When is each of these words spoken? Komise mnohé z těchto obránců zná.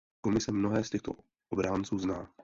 Komise 0.21 0.51
mnohé 0.51 0.83
z 0.83 0.89
těchto 0.89 1.11
obránců 1.49 1.99
zná. 1.99 2.33